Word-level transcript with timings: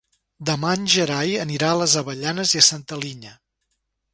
Demà 0.49 0.71
en 0.77 0.87
Gerai 0.93 1.35
anirà 1.43 1.69
a 1.73 1.77
les 1.81 1.95
Avellanes 2.01 2.55
i 2.59 2.65
Santa 2.71 2.99
Linya. 3.05 3.37